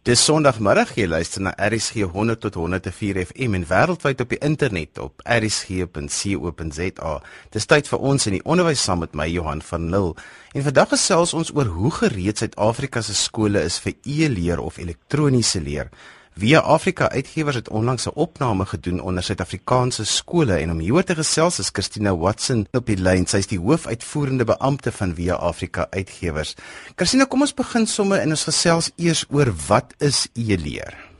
[0.00, 4.96] Dis Sondagmiddag jy luister na RSG 100 tot 104 FM en wêreldwyd op die internet
[4.96, 7.10] op rsg.co.za.
[7.52, 10.14] Dis tyd vir ons in die onderwys saam met my Johan van Lille.
[10.56, 15.60] En vandag gesels ons oor hoe gereed Suid-Afrika se skole is vir e-leer of elektroniese
[15.60, 15.92] leer.
[16.34, 21.14] Via Afrika Uitgewers het onlangs 'n opname gedoen onder Suid-Afrikaanse skole en om hieroor te
[21.14, 23.26] gesels is Christina Watson op die lyn.
[23.26, 26.54] Sy is die hoofuitvoerende beampte van Via Afrika Uitgewers.
[26.94, 31.10] Christina, kom ons begin sommer en ons gesels eers oor wat is e-leer?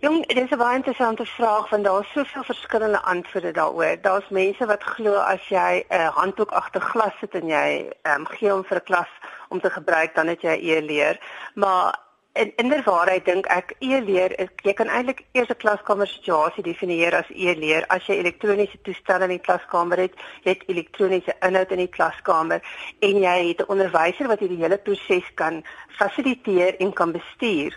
[0.00, 3.96] Jong, dit is 'n baie interessante vraag want daar is soveel verskillende antwoorde daaroor.
[4.02, 8.26] Daar's mense wat glo as jy 'n uh, handboek agter glas sit en jy um,
[8.26, 9.08] gee hom vir 'n klas
[9.48, 11.20] om te gebruik, dan het jy e-leer.
[11.54, 11.98] Maar
[12.38, 17.30] in inderwaarheid dink ek e-leer is jy kan eintlik eers 'n klaskamer situasie definieer as
[17.34, 20.14] e-leer as jy elektroniese toestelle in die klaskamer het,
[20.44, 22.62] jy het elektroniese inhoud in die klaskamer
[23.00, 25.64] en jy het 'n onderwyser wat hierdie hele proses kan
[25.98, 27.74] fasiliteer en kan bestuur.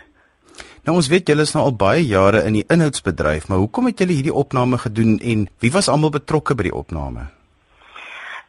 [0.84, 3.98] Nou ons weet julle is nou al baie jare in die inhoudsbedryf, maar hoekom het
[3.98, 7.41] julle hierdie opname gedoen en wie was almal betrokke by die opname?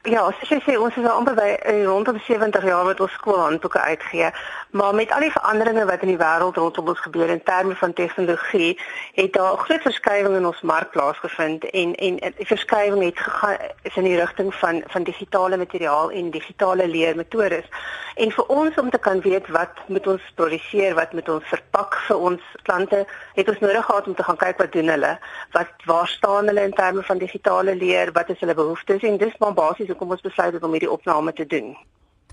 [0.03, 3.13] Ja, soos jy sê, ons is al amper by uh, rondom 70 jaar wat ons
[3.15, 4.33] skoolhandboeke uitgee,
[4.75, 7.95] maar met al die veranderinge wat in die wêreld rondom ons gebeur in terme van
[7.95, 8.73] tegnologie,
[9.15, 13.95] het daar groot verskywings in ons mark plaasgevind en en die verskywing het gegaan is
[13.95, 17.71] in die rigting van van digitale materiaal en digitale leermetodes.
[18.15, 21.95] En vir ons om te kan weet wat moet ons produseer, wat moet ons verpak
[22.09, 22.99] vir ons klante,
[23.39, 25.15] het ons nodig gehad om te gaan kyk wat doen hulle,
[25.55, 29.39] wat waar staan hulle in terme van digitale leer, wat is hulle behoeftes en dis
[29.39, 31.73] maar basies hoekom ons besluit om hierdie opname te doen.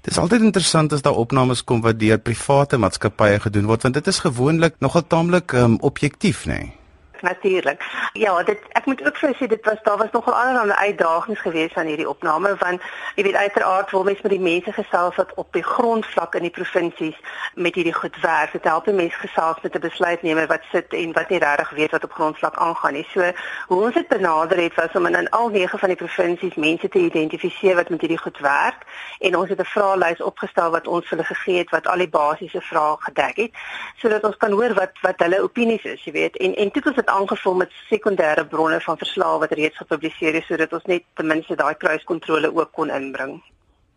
[0.00, 3.98] Dit is altyd interessant as daar opnames kom wat deur private maatskappye gedoen word want
[4.00, 6.60] dit is gewoonlik nogal taamlik um, objektief, nê?
[6.64, 6.79] Nee
[7.22, 7.82] natuurlik.
[8.12, 11.76] Ja, dit ek moet ook vir sê dit was daar was nogal allerlei uitdagings geweest
[11.76, 12.82] aan hierdie opname want
[13.14, 16.50] jy weet uiteraard wil mense met die mense gesels wat op die grondvlak in die
[16.50, 17.16] provinsies
[17.54, 18.52] met hierdie goed werk.
[18.52, 21.90] Dit help die mense gesels met 'n besluitnemer wat sit en wat nie regtig weet
[21.90, 23.06] wat op grondvlak aangaan nie.
[23.12, 23.32] So
[23.66, 26.98] hoe ons dit benader het was om in al nege van die provinsies mense te
[26.98, 28.86] identifiseer wat met hierdie goed werk
[29.18, 32.60] en ons het 'n vraelys opgestel wat ons hulle gegee het wat al die basiese
[32.60, 33.52] vrae gedek het
[33.96, 36.36] sodat ons kan hoor wat wat hulle opinies is, jy weet.
[36.36, 40.72] En en dit was aangevul met sekondêre bronne van verslae wat reeds gepubliseer is sodat
[40.72, 43.40] ons net ten minste daai kruiskontrole ook kon inbring.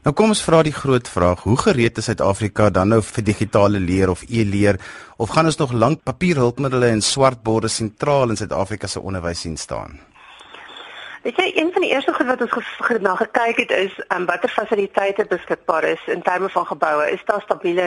[0.03, 3.79] Nou kom ons vra die groot vraag, hoe gereed is Suid-Afrika dan nou vir digitale
[3.79, 4.79] leer of e-leer
[5.16, 10.01] of gaan ons nog lank papierhulpmiddels en swartborde sentraal in Suid-Afrika se onderwys sien staan?
[11.24, 14.25] Weet jy, een van die eerste goed wat ons ge na gekyk het is um,
[14.28, 17.06] watter fasiliteite beskikbaar is in terme van geboue.
[17.12, 17.85] Is daar stabiele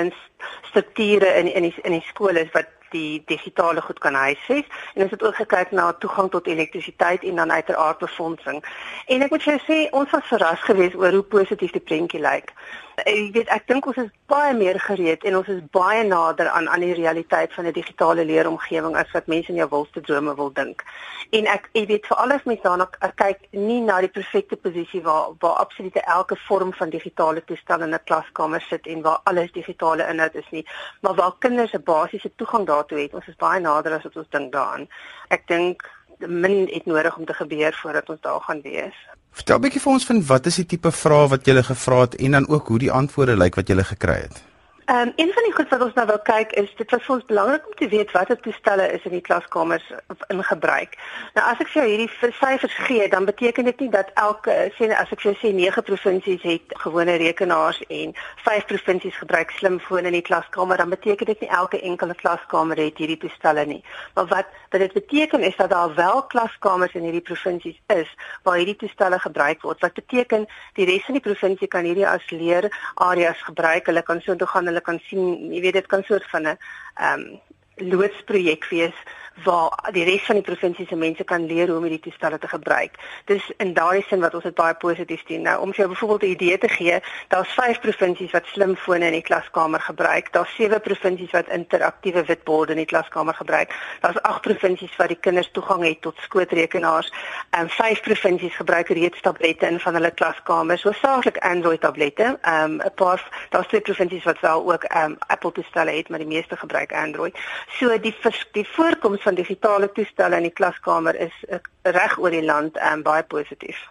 [0.71, 4.65] strukture in in die in die skole wat die digitale goed kan huisves
[4.95, 8.65] en ons het ook gekyk na toegang tot elektrisiteit en dan uiteraard befondsing.
[9.07, 12.53] En ek moet jou sê ons was verras geweest oor hoe positief die prentjie lyk.
[12.97, 16.69] Ek weet ek dink ons is baie meer gereed en ons is baie nader aan
[16.73, 20.53] aan die realiteit van 'n digitale leeromgewing as wat mense in jou wilste drome wil
[20.53, 20.85] dink.
[21.31, 22.87] En ek ek weet veral as mens daarna
[23.23, 27.95] kyk nie na die perfekte posisie waar waar absolute elke vorm van digitale toestel in
[27.95, 30.65] 'n klaskamer sit en waar alles digitale inhoud is nie,
[31.03, 33.15] maar waar kinders 'n basiese toegang daartoe het.
[33.15, 34.89] Ons is baie nader as wat ons dink daaraan.
[35.29, 35.85] Ek dink
[36.19, 38.97] min het nodig om te gebeur voordat ons daar gaan wees.
[39.37, 42.15] Vertel 'n bietjie vir ons van wat is die tipe vrae wat jy gevra het
[42.25, 44.39] en dan ook hoe die antwoorde lyk wat jy gekry het.
[44.87, 47.15] Ehm um, een van die goed wat ons nou wil kyk is dit was vir
[47.15, 49.87] ons belangrik om te weet watter toestelle is in die klaskamers
[50.29, 50.93] in gebruik.
[51.35, 54.87] Nou as ek vir jou hierdie syfers gee, dan beteken dit nie dat elke sê
[54.95, 58.15] as ek vir jou sê 9 provinsies het gewone rekenaars en
[58.45, 63.03] 5 provinsies gebruik slimfone in die klaskamer, dan beteken dit nie elke enkele klaskamer het
[63.03, 63.83] hierdie toestelle nie.
[64.15, 68.57] Maar wat wat dit beteken is dat daar wel klaskamers in hierdie provinsies is waar
[68.57, 69.81] hierdie toestelle gebruik word.
[69.81, 70.47] Wat beteken
[70.79, 73.87] die res van die provinsie kan hierdie as leer areas gebruik.
[73.87, 76.57] Hulle kan so toe gaan hulle kan sien, jy weet dit kan soort van 'n
[76.57, 77.41] ehm um,
[77.77, 78.97] loodsprojek wees
[79.45, 82.49] waar die res van die provinsie se mense kan leer hoe om hierdie toestelle te
[82.49, 82.97] gebruik.
[83.25, 85.43] Dis in daardie sin wat ons dit baie positief sien.
[85.43, 89.23] Nou om jou byvoorbeeld 'n idee te gee, daar's 5 provinsies wat slimfone in die
[89.23, 90.33] klaskamer gebruik.
[90.33, 93.75] Daar's 7 provinsies wat interaktiewe witborde in die klaskamer gebruik.
[94.01, 97.13] Daar's 8 provinsies wat die kinders toegang het tot skootrekenaars
[97.51, 102.39] en 5 provinsies gebruik reeds tablette in van hulle klaskamers, hoofsaaklik Android tablette.
[102.43, 106.09] Ehm um, 'n paar daar's twee provinsies wat wel ook ehm um, Apple toestelle het,
[106.09, 107.39] maar die meeste gebruik Android.
[107.69, 108.15] So die
[108.53, 113.03] die voorkoms van digitale toestelle in die klaskamer is uh, reg oor die land um,
[113.07, 113.83] baie positief.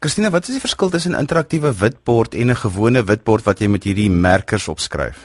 [0.00, 3.68] Christina, wat is die verskil tussen 'n interaktiewe witbord en 'n gewone witbord wat jy
[3.68, 5.18] met hierdie merkers opskryf?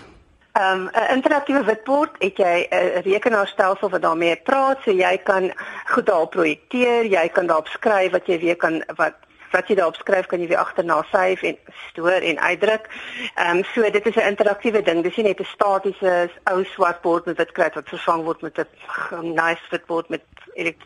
[0.55, 5.53] Um, 'n interaktiewe witbord het jy 'n rekenaarstelsel wat daarmee praat, so jy kan
[5.85, 9.15] goed daarop projekteer, jy kan daarop skryf wat jy weer kan wat
[9.55, 11.57] wat jy daarop skryf kan jy weer agterna save en
[11.89, 12.89] stoor en uitdruk.
[13.35, 15.03] Ehm um, so dit is 'n interaktiewe ding.
[15.03, 18.57] Dis nie net 'n statiese ou swart bord met wit kry wat vervang word met
[18.59, 20.23] 'n nice wit bord met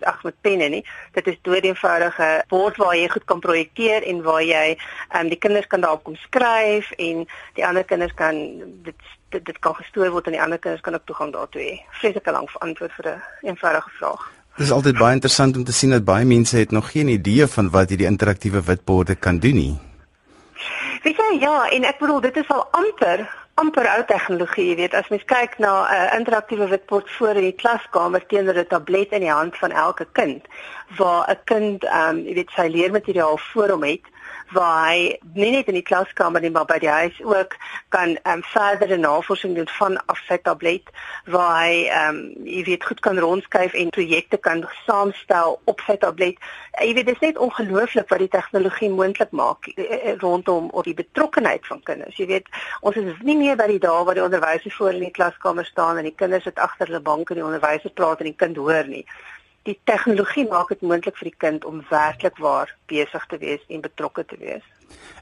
[0.01, 0.85] ag met penne nie.
[1.13, 4.77] Dit is doodeenvoudige bord waar jy goed kan projekteer en waar jy
[5.09, 8.35] ehm um, die kinders kan daarop kom skryf en die ander kinders kan
[8.83, 8.95] dit
[9.29, 11.75] dit, dit kan gestoor word en die ander kinders kan ook toegang daartoe hê.
[12.01, 14.38] Vreeslike lank antwoord vir 'n een eenvoudige vraag.
[14.57, 17.47] Dit is altyd baie interessant om te sien dat baie mense het nog geen idee
[17.47, 19.77] van wat hierdie interaktiewe witborde kan doen nie.
[21.03, 23.27] Weet jy ja, en ek bedoel dit is al amper
[23.59, 27.47] amper ou tegnologie, jy weet, as mens kyk na 'n uh, interaktiewe witbord voor in
[27.49, 30.47] die klaskamer teenoor 'n tablet in die hand van elke kind,
[30.97, 34.05] waar 'n kind ehm um, jy weet sy leermateriaal voor hom het
[34.51, 37.55] waar hy nie net in die klaskamer nie maar by die huis ook
[37.95, 40.89] kan ehm um, verdere navorsing doen van af sy tablet
[41.25, 45.97] waar hy ehm um, jy weet goed kan rondskuif en projekte kan saamstel op sy
[45.97, 46.37] tablet.
[46.79, 50.83] Uh, jy weet dit is net ongelooflik wat die tegnologie moontlik maak uh, rondom op
[50.89, 52.17] die betrokkenheid van kinders.
[52.17, 55.17] Jy weet ons is nie meer by die dae waar die onderwysers voor in die
[55.19, 58.39] klaskamer staan en die kinders sit agter hulle bank en die onderwyser praat en die
[58.45, 59.05] kind hoor nie
[59.69, 63.85] die tegnologie maak dit moontlik vir die kind om werklik waar besig te wees en
[63.85, 64.65] betrokke te wees.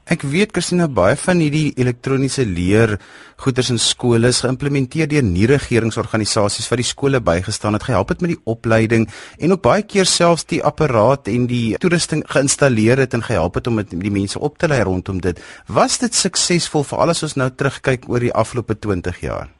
[0.08, 2.94] Ek weet Christina baie van hierdie elektroniese leer
[3.42, 8.32] goeders in skole is geïmplementeer deur nie-regeringsorganisasies wat die skole bygestaan het, gehelp het met
[8.32, 9.04] die opleiding
[9.36, 13.68] en ook baie keer selfs die apparaat en die toerusting geïnstalleer het en gehelp het
[13.68, 15.44] om met die mense op te lei rondom dit.
[15.68, 19.57] Was dit suksesvol vir alles ons nou terugkyk oor die afgelope 20 jaar?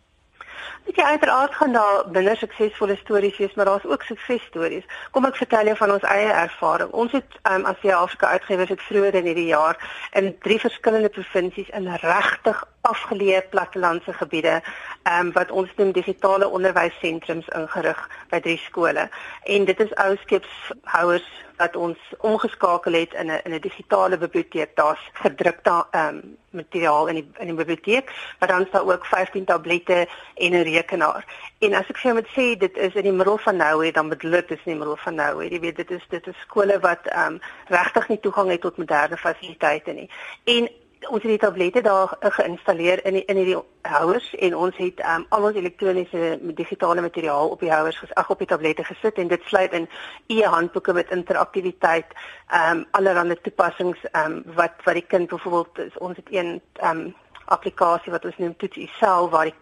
[0.88, 4.86] Ek ja, uiteraard gaan daar binne suksesvolle stories wees, maar daar's ook suksesstories.
[5.12, 6.94] Kom ek vertel jou van ons eie ervaring.
[6.96, 9.76] Ons het um, as die Afrika uitgewers het vroeër in hierdie jaar
[10.16, 14.60] in drie verskillende provinsies in regtig afgeleë plattelandse gebiede
[15.08, 19.08] um, wat ons noem digitale onderwyssentrums ingerig by drie skole.
[19.44, 21.28] En dit is ou skepshouers
[21.58, 24.76] wat ons omgeskakel het in 'n in 'n digitale biblioteek.
[24.76, 29.06] Daar's gedrukte ehm um, materiaal in die in die biblioteek, maar dan is daar ook
[29.06, 31.24] 15 tablette en 'n rekenaar.
[31.58, 34.08] En as ek vir jou moet sê dit is in die middel van nou, dan
[34.08, 35.44] bedoel ek dis in die middel van nou.
[35.44, 38.76] Jy weet dit is dit is skole wat ehm um, regtig nie toegang het tot
[38.76, 40.10] moderne fasiliteite nie.
[40.44, 40.68] En
[41.06, 45.24] ons het die tablette daar geïnstalleer in die, in hierdie houers en ons het um,
[45.34, 49.46] al ons elektroniese digitale materiaal op die houers ag op die tablette gesit en dit
[49.46, 49.88] sluit in
[50.26, 52.12] e-handboeke met interaktiwiteit
[52.48, 57.06] ehm um, allerlei toepassings ehm um, wat wat die kind byvoorbeeld ons het een ehm
[57.06, 57.14] um,
[57.48, 59.60] applikasie wat ons noem toets jouself waar die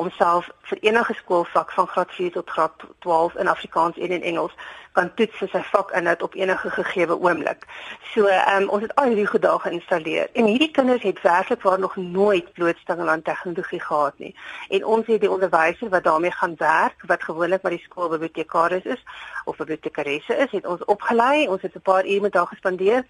[0.00, 4.22] kind homself vir enige skoolvak van graad 4 tot graad 12 in Afrikaans en in
[4.22, 4.52] Engels
[4.92, 7.66] kan toets vir sy vak inhoud op enige gegeewe oomblik.
[8.12, 11.78] So ehm um, ons het al hierdie gedae geïnstalleer en hierdie kinders het werklik waar
[11.78, 14.34] nog nooit blootstelling aan tegnologie gehad nie.
[14.68, 19.04] En ons het die onderwyser wat daarmee gaan werk wat gewoonlik by die skoolbibliotekaris is
[19.44, 21.46] of bibliotekaresse is, het ons opgelei.
[21.48, 23.06] Ons het 'n paar ure met haar gespandeer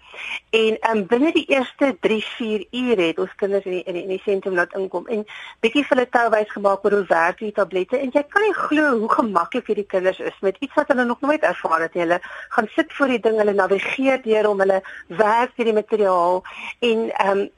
[0.49, 4.07] en ehm um, binne die eerste 3-4 ure het ons kinders in die, in die,
[4.07, 5.25] die sentrum laat inkom en
[5.59, 8.97] bietjie vir hulle touwys gemaak oor hoe werk die tablette en jy kan nie glo
[8.99, 12.19] hoe gemaklik hierdie kinders is met iets wat hulle nog nooit ervaar ervaar dat hulle
[12.49, 16.43] gaan sit voor die ding, hulle navigeer deur om hulle werk hierdie materiaal.
[16.79, 17.49] En ehm um,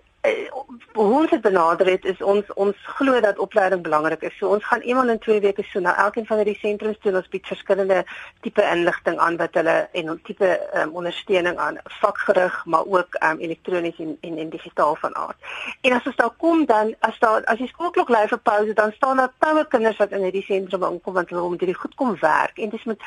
[0.94, 4.36] hoe ons dit benader het is ons ons glo dat opleiding belangrik is.
[4.38, 7.28] So ons gaan eenmal in 2 weke so na elkeen van hierdie sentrums toe ons
[7.34, 8.04] bied verskillende
[8.46, 14.00] tipe inligting aan wat hulle en tipe um, ondersteuning aan vakgerig maar ook um, elektronies
[14.00, 15.52] en, en en digitaal van aard.
[15.82, 18.96] En as ons daar kom dan as daar as die skoolklok lui vir pouse dan
[18.96, 22.16] staan daar talle kinders wat in hierdie sentrum aankom want hulle moet hierdie goed kom
[22.24, 23.04] werk en dis met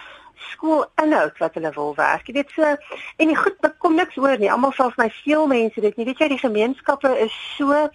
[0.52, 2.26] skoolinhoud wat hulle wil werk.
[2.26, 4.52] Jy weet so en die goed kom niks oor nie.
[4.52, 6.06] Almal sê vir my veel mense dit nie.
[6.06, 7.88] Weet jy die gemeenskappe is so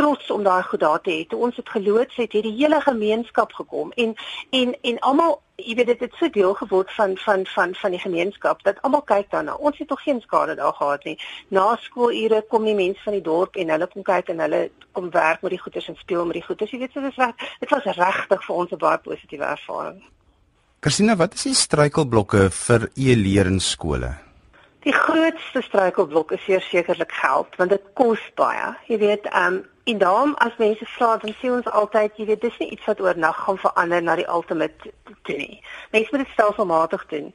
[0.00, 1.26] trots om daai goed daar te hê.
[1.28, 4.14] Toe ons het geloods het, het die hele gemeenskap gekom en
[4.50, 8.00] en en almal jy weet dit het so deel geword van van van van die
[8.00, 9.54] gemeenskap dat almal kyk daarna.
[9.54, 11.18] Ons het tog geen skade daar gehad nie.
[11.48, 15.10] Na skoolure kom die mense van die dorp en hulle kom kyk en hulle kom
[15.10, 16.70] werk met die goeders en speel met die goeders.
[16.70, 17.50] Jy weet so dis reg.
[17.60, 20.02] Dit was regtig vir ons 'n baie positiewe ervaring.
[20.80, 24.14] Christina, wat is die struikelblokke vir e-leer in skole?
[24.80, 28.70] Die grootste struikelblok is sekerlik geld, want dit kos baie.
[28.88, 32.40] Jy weet, ehm um, En daarom as mense vra, dan sê ons altyd, jy weet,
[32.40, 34.92] dis nie iets wat oornag gaan verander na die ultimate
[35.24, 35.62] toe nie.
[35.94, 37.30] Mense moet dit stelselmatig doen.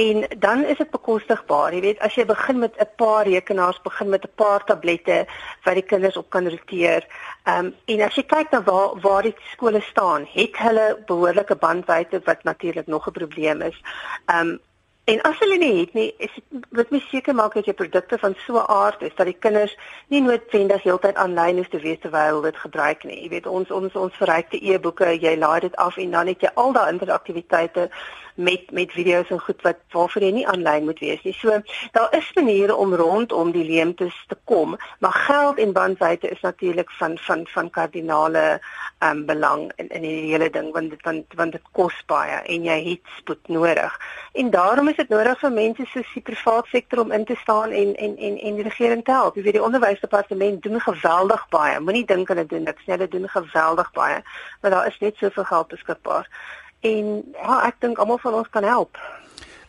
[0.00, 1.74] En dan is dit bekostigbaar.
[1.74, 5.26] Jy weet, as jy begin met 'n paar rekenaars, begin met 'n paar tablette
[5.64, 7.06] wat die kinders op kan roteer.
[7.44, 11.56] Ehm um, en as jy kyk na waar waar die skole staan, het hulle behoorlike
[11.56, 13.80] bandwydte wat natuurlik nog 'n probleem is.
[14.26, 14.60] Ehm um,
[15.04, 18.18] En as hulle nie het nie, is dit wat my seker maak dat jy produkte
[18.22, 19.76] van so 'n aard is dat die kinders
[20.08, 23.22] nie noodwendig heeltyd aanlyn hoef te wees terwyl hulle dit gebruik nie.
[23.22, 26.50] Jy weet ons ons ons verrykte e-boeke, jy laai dit af en dan het jy
[26.54, 27.90] al daai interaktiwiteite
[28.34, 31.34] met met video's en goed wat waarvoor jy nie aanlyn moet wees nie.
[31.36, 31.60] So
[31.92, 36.90] daar is maniere om rondom die leemtes te kom, maar geld en bandwydte is natuurlik
[36.90, 38.60] van van van kardinale
[39.02, 42.64] um, belang in in die hele ding want dit want want dit kos baie en
[42.64, 43.98] jy het spoed nodig.
[44.32, 47.70] En daarom is dit nodig vir mense soos die private sektor om in te staan
[47.70, 49.36] en en en en die regering te help.
[49.36, 51.80] Jy weet die onderwysdepartement doen geweldig baie.
[51.80, 52.96] Moenie dink hulle doen niks nie.
[52.96, 54.22] Hulle doen geweldig baie,
[54.60, 56.28] maar daar is net soveel geld beskikbaar.
[56.82, 58.98] En ja, ek dink almal van ons kan help.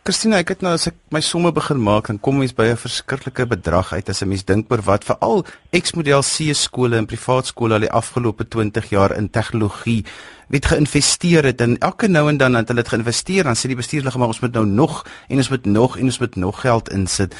[0.04, 2.76] Christina, ek het nou as ek my somme begin maak, dan kom mens by 'n
[2.76, 7.46] verskriklike bedrag uit as 'n mens dink oor wat veral X-model C skole en privaat
[7.46, 10.04] skole al die afgelope 20 jaar in tegnologie
[10.48, 13.76] weet geïnvesteer het en elke nou en dan het hulle dit geïnvesteer dan sê die
[13.76, 16.90] bestuurslede maar ons moet nou nog en ons moet nog en ons moet nog geld
[16.90, 17.34] insit.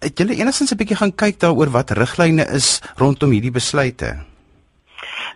[0.00, 4.16] Het julle enigstens 'n bietjie gaan kyk daaroor wat riglyne is rondom hierdie besluite?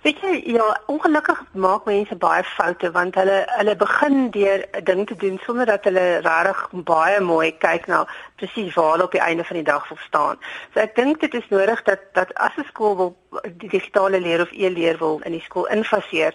[0.02, 5.06] Weet jy, ja, ongelukkig maak mense baie foute want hulle hulle begin deur 'n ding
[5.06, 8.00] te doen sonder dat hulle regtig baie mooi kyk na
[8.36, 10.40] presies waar hulle op die einde van die dag wil staan.
[10.74, 13.16] So ek dink dit is nodig dat dat as 'n skool wil
[13.62, 16.34] die digitale leer of e-leer wil in die skool infaseer,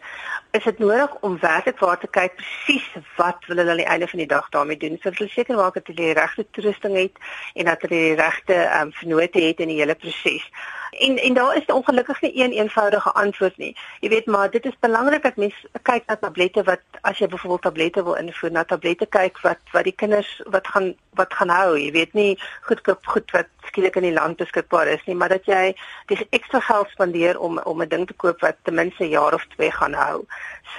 [0.51, 4.07] is dit nodig om werklik waar te kyk presies wat wil hulle aan die einde
[4.07, 4.97] van die dag daarmee doen.
[5.01, 7.15] So hulle seker maak dat hulle die regte toerusting het
[7.53, 10.51] en dat hulle die regte ehm um, vennote het in die hele proses.
[10.91, 13.75] En en daar is ongelukkig nie een eenvoudige antwoord nie.
[13.99, 17.61] Jy weet maar dit is belangrik dat mens kyk na tablette wat as jy byvoorbeeld
[17.61, 21.77] tablette wil invoer, na tablette kyk wat wat die kinders wat gaan wat gaan hou.
[21.79, 25.45] Jy weet nie goedkoop goed wat skielik in die land beskikbaar is nie, maar dat
[25.45, 25.75] jy
[26.11, 29.33] die ekstra geld spandeer om om 'n ding te koop wat ten minste 'n jaar
[29.33, 30.25] of twee gaan hou.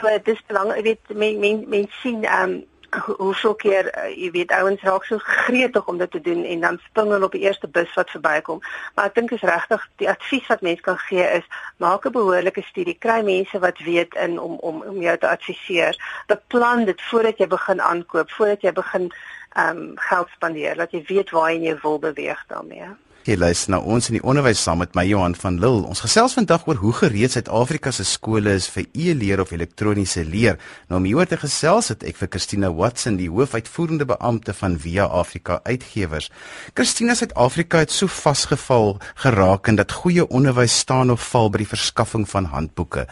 [0.01, 4.31] So dis belangrik, jy weet mense men, men sien ehm um, hoeveel keer uh, jy
[4.33, 7.45] weet ouens raak so gretig om dit te doen en dan spring hulle op die
[7.45, 8.61] eerste bus wat verbykom.
[8.95, 12.63] Maar ek dink is regtig die advies wat mense kan gee is maak 'n behoorlike
[12.63, 15.97] studie, kry mense wat weet in om om om jou te adviseer.
[16.27, 19.13] Beplan dit voordat jy begin aankoop, voordat jy begin
[19.53, 22.89] ehm um, geld spandeer, dat jy weet waar jy wil beweeg daarmee.
[23.29, 25.83] Jy luister na ons in die onderwys saam met my Johan van Lille.
[25.85, 30.57] Ons gesels vandag oor hoe gereed Suid-Afrika se skole is vir e-leer of elektroniese leer.
[30.89, 35.11] Nou om hieroor te gesels het ek vir Christina Watson, die hoofuitvoerende beampte van Via
[35.13, 36.31] Afrika Uitgewers.
[36.73, 41.73] Christina, Suid-Afrika het so vasgeval geraak in dat goeie onderwys staan of val by die
[41.77, 43.05] verskaffing van handboeke.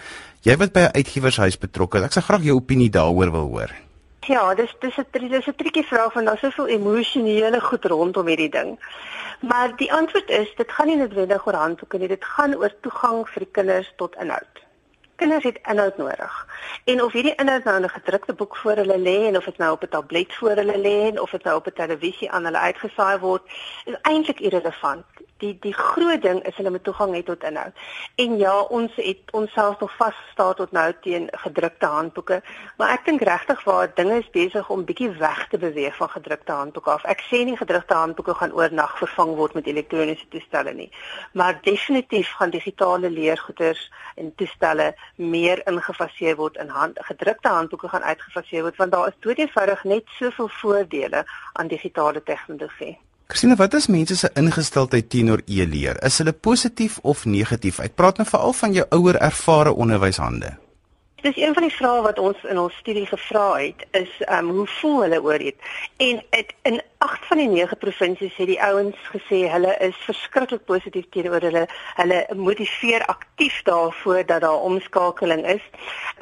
[0.48, 3.85] Jy wat by 'n uitgewershuis betrokke is, ek sou graag jou opinie daaroor wil hoor.
[4.26, 8.48] Ja, dis dis 'n dis 'n triekie vraag van daar soveel emosionele goed rondom hierdie
[8.48, 8.70] ding.
[9.40, 13.28] Maar die antwoord is dit gaan nie noodwendig oor handboeke nie, dit gaan oor toegang
[13.28, 14.54] vir die kinders tot inhoud.
[15.16, 16.34] Kinders het inhoud nodig.
[16.84, 19.58] En of hierdie inhoud nou in 'n gedrukte boek voor hulle lê en of dit
[19.58, 22.44] nou op 'n tablet voor hulle lê en of dit nou op 'n televisie aan
[22.44, 23.42] hulle uitgesaai word,
[23.84, 25.06] is eintlik irrelevant
[25.42, 27.72] die die groot ding is hulle met toegang het tot inhoud.
[28.14, 32.40] En ja, ons het onsself nog vasgestaan tot nou teen gedrukte handboeke,
[32.76, 36.52] maar ek dink regtig waar dinge is besig om bietjie weg te beweeg van gedrukte
[36.52, 37.04] handboeke af.
[37.04, 40.90] Ek sê nie gedrukte handboeke gaan oornag vervang word met elektroniese toestelle nie,
[41.32, 48.02] maar definitief gaan digitale leergoeders en toestelle meer ingefaseer word in hand gedrukte handboeke gaan
[48.02, 52.96] uitgefaseer word want daar is doodeenvoudig net soveel voordele aan digitale tegnologie.
[53.26, 55.98] Christine, wat is mense se ingesteldheid teenoor e-leer?
[56.06, 57.80] Is hulle positief of negatief?
[57.82, 60.52] Ek praat nou veral van jou ouer ervare onderwyshande.
[61.26, 64.66] Dis een van die vrae wat ons in ons studie gevra het, is um, hoe
[64.76, 65.56] voel hulle oor dit?
[65.96, 70.62] En het, in 8 van die 9 provinsies het die ouens gesê hulle is verskriklik
[70.70, 71.64] positief teenoor hulle
[71.98, 75.66] hulle motiveer aktief daarvoor dat daar omskakeling is.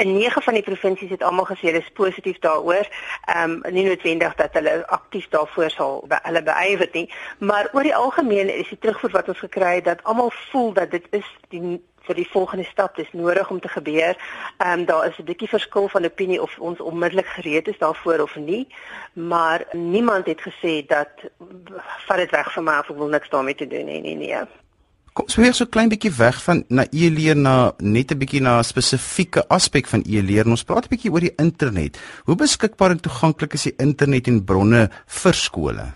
[0.00, 2.88] In 9 van die provinsies het almal gesê hulle is positief daaroor.
[3.28, 7.84] Ehm um, nie noodwendig dat hulle aktief daarvoor sal be, hulle beywer nie, maar oor
[7.84, 11.28] die algemeen is die terugvoer wat ons gekry het dat almal voel dat dit is
[11.52, 14.16] die vir die volgende stap dis nodig om te gebeur.
[14.58, 18.18] Ehm um, daar is 'n bietjie verskil van opinie of ons onmiddellik gereed is daarvoor
[18.20, 18.66] of nie,
[19.12, 21.10] maar niemand het gesê dat
[22.06, 24.44] vat dit weg van my of ek wil niks daarmee te doen nie, nee nee.
[25.14, 28.58] Kom so weer so klein bietjie weg van na e-leer na net 'n bietjie na
[28.58, 30.46] 'n spesifieke aspek van e-leer.
[30.46, 31.98] Ons praat 'n bietjie oor die internet.
[32.24, 35.86] Hoe beskikbaar en toeganklik is die internet en bronne vir skole?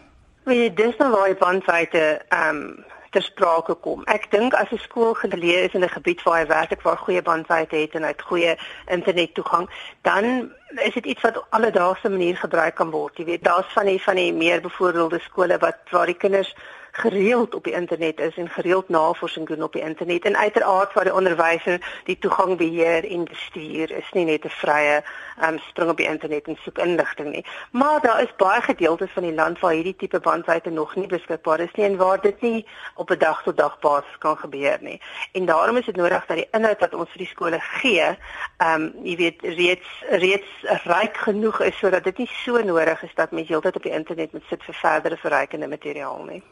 [0.45, 4.05] Weet jy, dis nou waar die bandwydte ehm um, ter sprake kom.
[4.05, 7.23] Ek dink as 'n skool geleë is in 'n gebied waar hy werklik waar goeie
[7.23, 9.69] bandwydte het en hy het goeie internettoegang,
[10.03, 13.17] dan is dit iets wat alledaagse manier gebruik kan word.
[13.17, 16.55] Jy weet, daar's van die van die meer bevoordeelde skole wat waar die kinders
[16.99, 20.25] gereeld op die internet is en gereeld navorsing doen op die internet.
[20.25, 25.03] En uiteraard vir die onderwyser die toegang beheer en bestuur is nie net 'n vrye
[25.45, 27.45] um, spring op die internet en soek inligting nie.
[27.71, 31.61] Maar daar is baie gedeeltes van die land waar hierdie tipe bandwydte nog nie beskikbaar
[31.61, 35.01] is nie en waar dit nie op 'n dag tot dag basis kan gebeur nie.
[35.33, 38.17] En daarom is dit nodig dat die inhoud wat ons vir die skole gee
[38.59, 40.51] ehm um, jy weet reeds reeds
[40.85, 44.33] ryk genoeg is sodat dit nie so nodig is dat mense heeltyd op die internet
[44.33, 46.43] moet sit vir verdere verrykende materiaal nie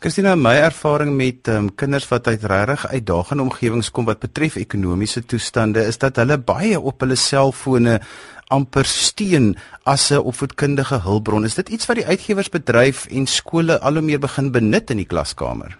[0.00, 5.20] Christina, my ervaring met um, kinders wat uit regtig uitdagende omgewings kom wat betref ekonomiese
[5.28, 7.98] toestande is dat hulle baie op hulle selfone
[8.48, 9.50] amper steun
[9.84, 11.44] as 'n opvoedkundige hulpbron.
[11.44, 15.10] Is dit iets wat die uitgewersbedryf en skole al hoe meer begin benut in die
[15.12, 15.76] klaskamer?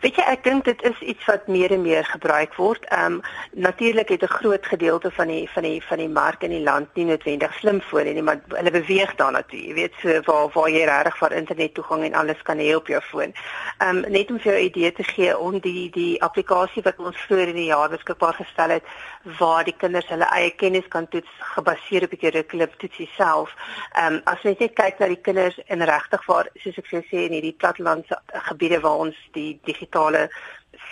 [0.00, 2.84] Weet jy, ek dink dit is iets wat meer en meer gebruik word.
[2.94, 3.20] Ehm um,
[3.52, 6.94] natuurlik het 'n groot gedeelte van die van die van die mark in die land
[6.94, 9.66] nie noodwendig slimfone nie, maar hulle beweeg daarna toe.
[9.66, 12.86] Jy weet, so waar waar jy regtig vir internet toegang en alles kan hê op
[12.86, 13.34] jou foon.
[13.78, 16.18] Ehm um, net om vir jou 'n idee te gee om die die
[16.68, 18.84] toepassing wat ons vroeër in die jaar beskikbaar gestel het
[19.38, 23.54] waar die kinders hulle eie kennis kan toets gebaseer op die kurrikulum toetsie self.
[23.94, 27.24] Ehm um, as jy net kyk na die kinders in regtig waar soos ek sê
[27.26, 28.20] in hierdie plattelandse
[28.50, 30.28] gebiede waar ons die digitale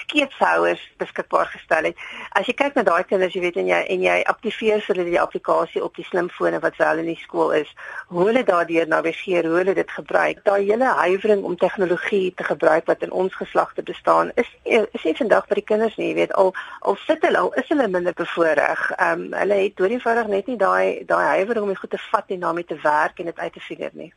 [0.02, 1.96] skeepshouers beskikbaar gestel het.
[2.38, 5.18] As jy kyk na daai kinders, jy weet en jy en jy aktiveer hulle die
[5.18, 7.70] toepassing op die slimfone wat wel in die skool is,
[8.08, 10.42] hoe hulle daardeur navigeer, hoe hulle dit gebruik.
[10.44, 15.16] Daai hele huiwering om tegnologie te gebruik wat in ons geslagte bestaan, is is nie
[15.16, 18.12] vandag vir die kinders nie, jy weet al al sit hulle al is hulle minder
[18.12, 18.54] bevoordeel.
[18.98, 22.30] Ehm um, hulle het doodgewoonig net nie daai daai huiwering om dit goed te vat
[22.30, 24.12] en daarmee te werk en dit uit te figure nie.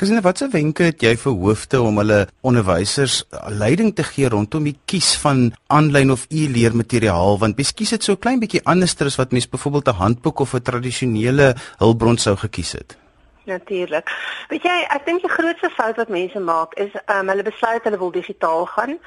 [0.00, 3.18] Kusine, watse wenke het jy vir hoofde om hulle onderwysers
[3.60, 8.16] leiding te gee rondom die kies van aanlyn of e-leermateriaal want miskien is dit so
[8.16, 11.52] klein bietjie anderster as wat mens byvoorbeeld 'n handboek of 'n tradisionele
[11.84, 12.99] hulpbron sou gekies het?
[13.50, 14.10] Natuurlik.
[14.48, 17.84] Weet jy, ek dink die grootste fout wat mense maak is ehm um, hulle besluit
[17.86, 18.98] hulle wil digitaal gaan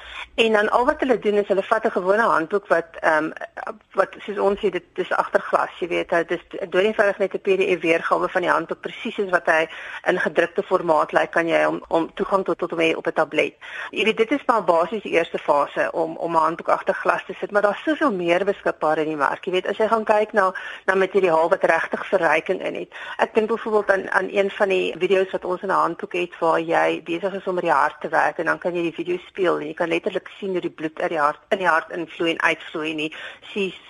[0.46, 3.74] en dan al wat hulle doen is hulle vat 'n gewone handboek wat ehm um,
[4.00, 7.44] wat soos ons sê dit is agterglas, jy weet, dit is dood eenvoudig net 'n
[7.48, 9.68] PDF weergawe van die handboek presies soos wat hy
[10.12, 13.56] in gedrukte formaat lyk kan jy om om toegang tot tot hom op 'n tablet.
[13.92, 17.34] Jy weet dit is maar basies die eerste fase om om 'n handboek agterglas te
[17.40, 19.46] sit, maar daar's soveel meer beskikbaar in die mark.
[19.46, 20.54] Jy weet, as jy gaan kyk na
[20.86, 22.90] na materiaal wat regtig verryking in het.
[23.18, 26.40] Ek dink byvoorbeeld aan aan een van die video's wat ons in 'n handboek het
[26.40, 28.98] waar jy besig is om met die hart te werk en dan kan jy die
[29.00, 31.68] video speel en jy kan letterlik sien hoe die bloed uit die hart in die
[31.68, 33.14] hart invloei en uitvloei en die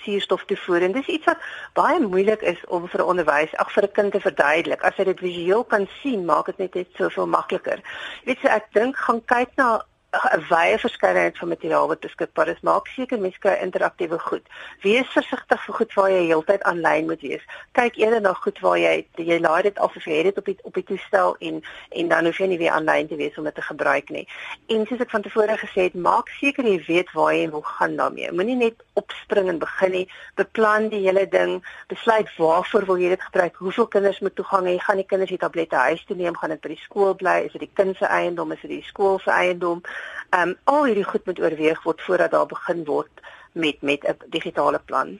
[0.03, 0.81] suurstof te voer.
[0.81, 1.39] En dis iets wat
[1.73, 4.83] baie moeilik is om vir 'n onderwys ag vir 'n kind te verduidelik.
[4.83, 7.79] As hy dit visueel kan sien maak dit net net soveel makliker.
[8.23, 9.81] Weet jy ek dink gaan kyk na
[10.13, 12.61] 'n wye verskeidenheid van materiaal wat beskikbaar is.
[12.61, 14.45] Maak seker mense kry interaktiewe goed.
[14.81, 17.41] Wees versigtig vir goed waar jy heeltyd aanlyn moet wees.
[17.71, 20.45] Kyk eerder na goed waar jy jy laai dit af of jy het dit op
[20.45, 23.43] die op die toestel en en dan hoef jy nie weer aanlyn te wees om
[23.43, 24.27] dit te gebruik nie.
[24.67, 27.95] En soos ek van tevore gesê het, maak seker jy weet waar jy wil gaan
[27.95, 28.31] daarmee.
[28.31, 30.07] Moenie net opspring en begin nie.
[30.35, 31.63] Beplan die hele ding.
[31.87, 33.55] Besluit waarvoor wil jy dit gebruik?
[33.55, 34.77] Hoeveel kinders moet toegang hê?
[34.77, 36.37] Gaan die kinders die tablette huis toe neem?
[36.37, 37.37] Gaan dit by die skool bly?
[37.47, 38.51] Is dit die kind se eiendom?
[38.51, 39.81] Is dit die skool se eiendom?
[40.29, 43.21] Ehm um, al hierdie goed moet oorweeg word voordat daar begin word
[43.53, 45.19] met met 'n digitale plan.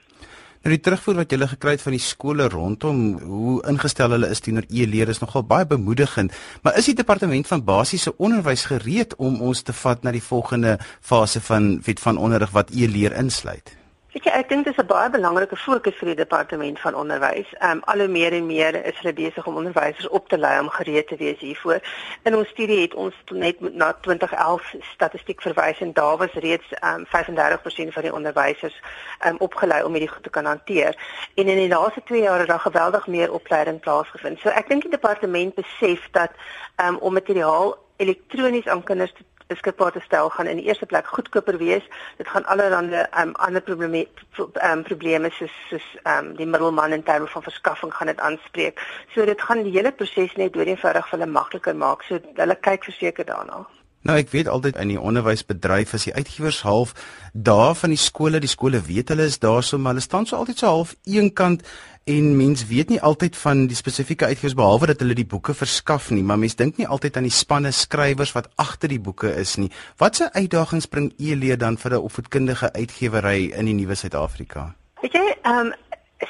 [0.64, 4.40] Nou die terugvoer wat julle gekry het van die skole rondom hoe ingestel hulle is
[4.40, 9.42] teenoor e-leer is nogal baie bemoedigend, maar is die departement van basiese onderwys gereed om
[9.42, 13.83] ons te vat na die volgende fase van wet van onderrig wat e-leer insluit?
[14.14, 17.48] Weet jy, ek dink dit is 'n baie belangrike fokus vir die departement van onderwys.
[17.58, 20.60] Ehm um, al hoe meer en meer is hulle besig om onderwysers op te lei
[20.60, 21.80] om gereed te wees hiervoor.
[22.22, 27.00] In ons studie het ons net na 2011 statistiek verwys en daar was reeds ehm
[27.00, 28.80] um, 35% van die onderwysers
[29.18, 30.94] ehm um, opgelei om hierdie goed te kan hanteer.
[31.34, 34.38] En in die laaste 2 jaar het daar geweldig meer opleiding plaasgevind.
[34.38, 36.30] So ek dink die departement besef dat
[36.76, 40.86] ehm um, om materiaal elektronies aan kinders te beskikbaar te stel gaan in die eerste
[40.86, 41.84] plek goedkoper wees.
[42.16, 44.06] Dit gaan allerlei um, ander probleme
[44.38, 48.80] um, probleme soos soos um, die middelman in terme van verskaffing gaan dit aanspreek.
[49.14, 52.02] So dit gaan die hele proses net deur eenvoudig vir hulle makliker maak.
[52.08, 53.64] So hulle kyk verseker daarna.
[54.04, 56.90] Nou ek weet altyd in die onderwysbedryf as die uitgewers half
[57.32, 60.36] daar van die skole, die skole weet hulle is daar so maar hulle staan so
[60.36, 61.64] altyd so half eenkant
[62.04, 66.10] en mens weet nie altyd van die spesifieke uitgewers behalwe dat hulle die boeke verskaf
[66.12, 69.56] nie, maar mens dink nie altyd aan die spanne skrywers wat agter die boeke is
[69.56, 69.70] nie.
[69.96, 74.74] Watse uitdagings bring e-leer dan vir 'n opvoedkundige uitgewery in die nuwe Suid-Afrika?
[75.00, 75.72] Weet jy, ehm um,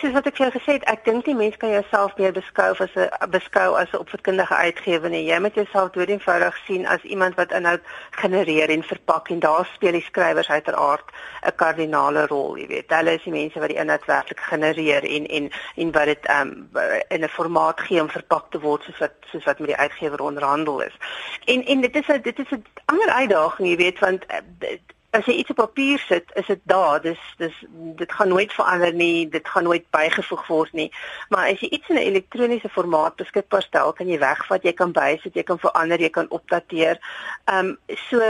[0.00, 2.70] soos wat ek vir jou gesê het, ek dink die mens kan jouself meer beskou
[2.72, 5.24] as 'n beskou as 'n opvoedkundige uitgewer nie.
[5.24, 7.80] Jy moet jouself dood eenvoudig sien as iemand wat inhoud
[8.11, 11.04] genereer en verpak en daar speel die skrywers uiteraard
[11.42, 12.90] 'n kardinale rol, jy weet.
[12.90, 16.70] Hulle is die mense wat die inhoud werklik genereer en en en wat dit um
[17.09, 20.20] in 'n formaat gee om verpak te word soos wat soos wat met die uitgewer
[20.20, 20.96] onderhandel is.
[21.44, 24.78] En en dit is 'n dit is 'n ander uitdaging, jy weet, want uh,
[25.14, 27.00] as jy iets op papier sit, is dit daar.
[27.03, 27.55] Dis dis
[28.00, 30.88] dit gaan nooit verander nie, dit gaan nooit bygevoeg word nie.
[31.31, 34.92] Maar as jy iets in 'n elektroniese formaat beskikbaar stel, kan jy wegvat, jy kan
[34.92, 36.98] bysit, jy kan verander, jy kan opdateer.
[37.44, 38.20] Ehm um, so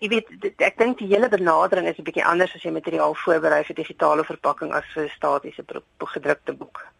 [0.00, 3.14] jy weet dit, ek dink die hele benadering is 'n bietjie anders as jy materiaal
[3.14, 5.62] voorberei vir digitale verpakking as vir statiese
[5.98, 6.92] gedrukte boek.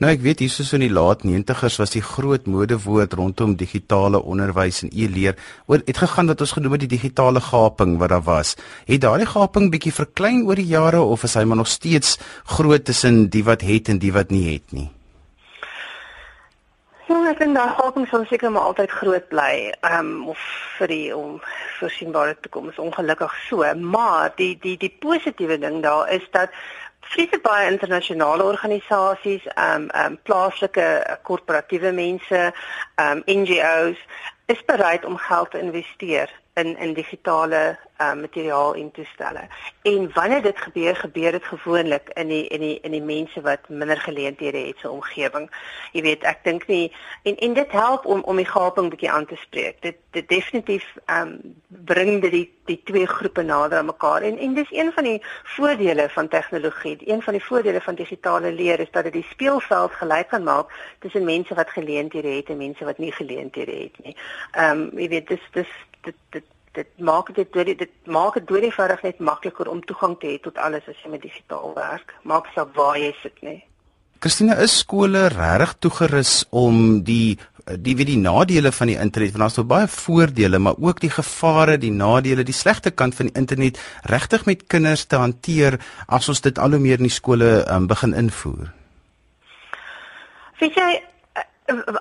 [0.00, 4.22] Nou ek weet hier soos in die laat 90's was die groot modewoord rondom digitale
[4.22, 5.36] onderwys en e-leer
[5.68, 8.54] oor het gegaan wat ons genoem het die digitale gaping wat daar was.
[8.90, 12.16] Het daardie gaping bietjie verklein oor die jare of is hy maar nog steeds
[12.56, 14.88] groot tussen die wat het en die wat nie het nie?
[17.06, 19.52] Ja, ek dink daai gaping sal seker maar altyd groot bly.
[19.86, 20.42] Ehm um, of
[20.80, 21.38] vir die om
[21.78, 23.62] voorsienbare toekoms ongelukkig so,
[23.94, 26.50] maar die die die positiewe ding daar is dat
[27.14, 34.02] vreeslik baie internasionale organisasies, ehm um, ehm um, plaaslike uh, korporatiewe mense, ehm um, NGOs
[34.50, 39.40] is bereid om geld te investeer in in digitale uh, materiaal en toestelle.
[39.82, 43.68] En wanneer dit gebeur, gebeur dit gewoonlik in die in die in die mense wat
[43.68, 45.50] minder geleenthede het se omgewing.
[45.92, 49.26] Jy weet, ek dink nie en en dit help om om die gaping bietjie aan
[49.26, 49.82] te spreek.
[49.82, 54.38] Dit dit definitief ehm um, bring dit die die twee groepe nader aan mekaar en
[54.38, 55.22] en dis een van die
[55.56, 56.98] voordele van tegnologie.
[57.04, 60.72] Een van die voordele van digitale leer is dat dit die speelveld gelyk kan maak
[60.98, 64.16] tussen mense wat geleenthede het en mense wat nie geleenthede het nie.
[64.52, 65.72] Ehm um, jy weet, dis dis
[66.06, 70.14] dit dit dit maak dit dit, dit maak dit dood eenvoudig net makliker om toegang
[70.20, 72.14] te hê tot alles as jy met digitaal werk.
[72.22, 73.58] Maak saak waar jy sit nie.
[74.20, 77.38] Christina is skole regtig toegerus om die
[77.70, 81.10] die wie die nadele van die internet want daar's so baie voordele maar ook die
[81.10, 83.78] gevare, die nadele, die slegte kant van die internet
[84.10, 87.86] regtig met kinders te hanteer as ons dit al hoe meer in die skole um,
[87.90, 88.72] begin invoer.
[90.60, 90.90] Weet jy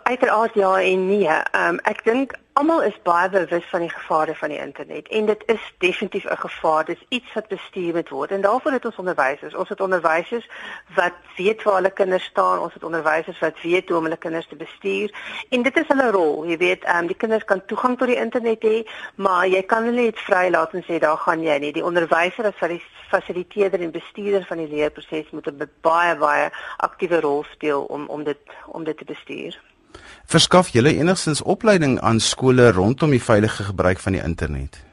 [0.03, 1.27] uiteraard ja en nee.
[1.27, 5.25] Ehm um, ek dink almal is baie bewus van die gevare van die internet en
[5.25, 6.85] dit is definitief 'n gevaar.
[6.85, 9.55] Dit is iets wat bestuur moet word en daarvoor het ons onderwysers.
[9.55, 10.49] Ons het onderwysers
[10.95, 12.59] wat weet waar hulle kinders staan.
[12.59, 15.15] Ons het onderwysers wat weet hoe om hulle kinders te bestuur
[15.49, 16.45] en dit is hulle rol.
[16.45, 18.83] Jy weet, ehm um, die kinders kan toegang tot die internet hê,
[19.15, 21.71] maar jy kan hulle net vrylaat en sê daar gaan jy nie.
[21.71, 27.43] Die onderwyser as fasiliteerder en bestuurder van die leerproses moet 'n baie baie aktiewe rol
[27.43, 29.59] speel om om dit om dit te bestuur.
[30.25, 34.83] Verskaf julle enigstens opleiding aan skole rondom die veilige gebruik van die internet?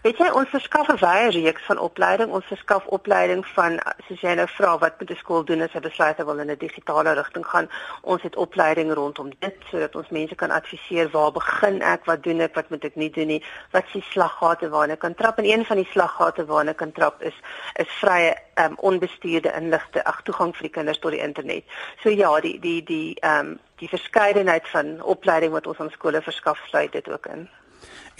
[0.00, 2.30] Weet jy ons verskaf 'n wye reeks van opleiding.
[2.32, 3.74] Ons verskaf opleiding van
[4.08, 6.50] soos jy nou vra wat moet 'n skool doen as hy besluit hy wil in
[6.50, 7.68] 'n digitale rigting gaan.
[8.00, 12.40] Ons het opleiding rondom dit sodat ons mense kan adviseer waar begin ek, wat doen
[12.40, 15.38] ek, wat moet ek nie doen nie, wat is die slaggate waarna ek kan trap
[15.38, 17.34] en een van die slaggate waarna ek kan trap is
[17.76, 21.64] is vrye um, onbestuurde inligting, ag toegang vir die kinders tot die internet.
[22.02, 26.20] So ja, die die die ehm um, die verskeidenheid van opleiding wat ons aan skole
[26.22, 27.48] verskaf sluit dit ook in.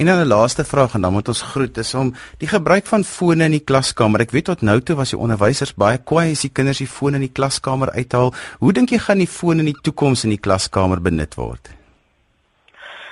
[0.00, 3.04] En dan 'n laaste vraag en dan moet ons groet is om die gebruik van
[3.04, 4.20] fone in die klaskamer.
[4.20, 7.14] Ek weet tot nou toe was die onderwysers baie kwaai as die kinders die foon
[7.14, 8.34] in die klaskamer uithaal.
[8.58, 11.79] Hoe dink jy gaan die foon in die toekoms in die klaskamer benut word?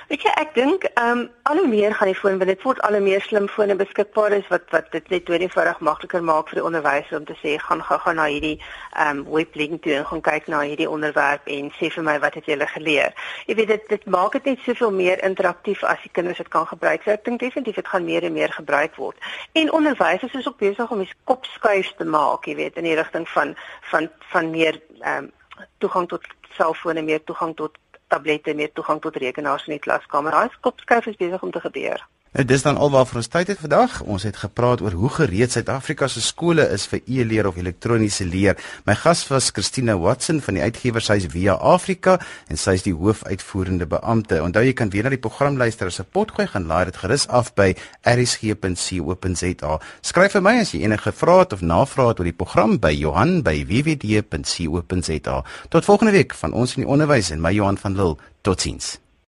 [0.09, 2.79] Weet jy, ek dink ehm um, al hoe meer gaan die foon want dit word
[2.85, 6.63] al hoe meer slimfone beskikbaar is wat wat dit net eenvoudig makliker maak vir die
[6.65, 10.23] onderwyser om te sê gaan gaan gaan na hierdie ehm um, weblink toe en gaan
[10.29, 13.13] kyk na hierdie onderwerp en sê vir my wat het julle geleer.
[13.45, 16.65] Jy weet dit dit maak dit net soveel meer interaktief as die kinders dit kan
[16.71, 17.05] gebruik.
[17.05, 19.29] So ek dink definitief dit gaan meer en meer gebruik word.
[19.61, 22.97] En onderwysers is ook besig om die kop skuif te maak, jy weet, in die
[22.97, 23.53] rigting van
[23.93, 25.31] van van meer ehm um,
[25.77, 26.25] toegang tot
[26.57, 27.77] selfone, meer toegang tot
[28.09, 30.35] tablette meer toegang tot rekenaars in die klaskamer.
[30.35, 32.05] Daai skopskuif is besig om te gebeur.
[32.29, 33.93] Nou dis dan alwaar vir ons tyd het vandag.
[34.05, 38.59] Ons het gepraat oor hoe gereed Suid-Afrika se skole is vir e-leer of elektroniese leer.
[38.85, 43.89] My gas was Christina Watson van die uitgewershuis Via Afrika en sy is die hoofuitvoerende
[43.89, 44.43] beampte.
[44.45, 47.27] Onthou jy kan weer na die program luister as 'n potgooi gaan laai dit gerus
[47.27, 47.73] af by
[48.05, 49.79] rsg.co.za.
[50.01, 52.93] Skryf vir my as jy enige vrae het of navrae het oor die program by
[52.93, 55.43] Johan by wwd.co.za.
[55.69, 58.17] Tot volgende week van ons in die onderwys en my Johan van Lille.
[58.41, 59.08] Totsiens.